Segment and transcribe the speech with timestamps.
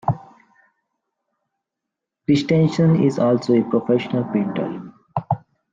[2.25, 4.91] Christensen is also a professional painter.